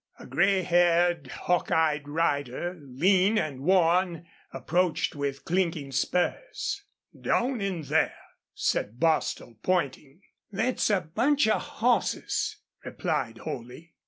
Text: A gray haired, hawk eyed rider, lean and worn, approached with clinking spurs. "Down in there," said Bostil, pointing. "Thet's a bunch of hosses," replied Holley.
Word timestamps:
A 0.17 0.25
gray 0.25 0.63
haired, 0.63 1.27
hawk 1.27 1.69
eyed 1.71 2.07
rider, 2.07 2.75
lean 2.81 3.37
and 3.37 3.59
worn, 3.61 4.25
approached 4.51 5.13
with 5.15 5.45
clinking 5.45 5.91
spurs. 5.91 6.81
"Down 7.15 7.61
in 7.61 7.83
there," 7.83 8.17
said 8.55 8.99
Bostil, 8.99 9.57
pointing. 9.61 10.23
"Thet's 10.51 10.89
a 10.89 11.01
bunch 11.01 11.47
of 11.47 11.61
hosses," 11.61 12.55
replied 12.83 13.37
Holley. 13.43 13.93